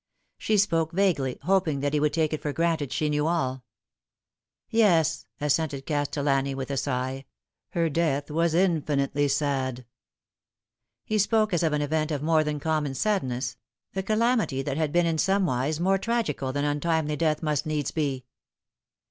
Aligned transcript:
She 0.39 0.57
spoke 0.57 0.93
vaguely, 0.93 1.37
hoping 1.43 1.81
that 1.81 1.93
he 1.93 1.99
would 1.99 2.11
take 2.11 2.33
it 2.33 2.41
for 2.41 2.51
granted 2.51 2.91
she 2.91 3.07
knew 3.07 3.27
all. 3.27 3.63
"Yes," 4.67 5.27
assented 5.39 5.85
Castellani 5.85 6.55
with 6.55 6.71
a 6.71 6.77
sigh, 6.77 7.25
"her 7.73 7.87
death 7.87 8.31
was 8.31 8.55
in 8.55 8.81
finitely 8.81 9.29
sad." 9.29 9.85
He 11.05 11.19
spoke 11.19 11.53
as 11.53 11.61
of 11.61 11.73
an 11.73 11.83
event 11.83 12.09
of 12.09 12.23
more 12.23 12.43
than 12.43 12.59
common 12.59 12.95
sadness 12.95 13.57
r. 13.95 14.01
calamity 14.01 14.63
that 14.63 14.75
had 14.75 14.91
been 14.91 15.05
in 15.05 15.19
somewise 15.19 15.79
more 15.79 15.99
tragical 15.99 16.51
than 16.51 16.65
untimely 16.65 17.15
death 17.15 17.43
must 17.43 17.67
needs 17.67 17.91
be. 17.91 18.25